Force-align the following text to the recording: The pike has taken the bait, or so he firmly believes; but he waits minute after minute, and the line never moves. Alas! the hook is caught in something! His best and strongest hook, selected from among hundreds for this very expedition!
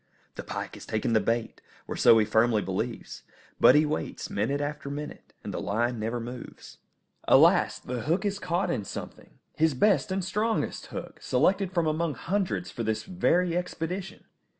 The 0.33 0.41
pike 0.41 0.73
has 0.73 0.87
taken 0.87 1.13
the 1.13 1.19
bait, 1.19 1.61
or 1.87 1.95
so 1.95 2.17
he 2.17 2.25
firmly 2.25 2.63
believes; 2.63 3.21
but 3.59 3.75
he 3.75 3.85
waits 3.85 4.31
minute 4.31 4.59
after 4.59 4.89
minute, 4.89 5.31
and 5.43 5.53
the 5.53 5.61
line 5.61 5.99
never 5.99 6.19
moves. 6.19 6.79
Alas! 7.27 7.77
the 7.77 8.01
hook 8.01 8.25
is 8.25 8.39
caught 8.39 8.71
in 8.71 8.83
something! 8.83 9.37
His 9.57 9.75
best 9.75 10.11
and 10.11 10.25
strongest 10.25 10.87
hook, 10.87 11.21
selected 11.21 11.71
from 11.71 11.85
among 11.85 12.15
hundreds 12.15 12.71
for 12.71 12.81
this 12.81 13.03
very 13.03 13.55
expedition! 13.55 14.23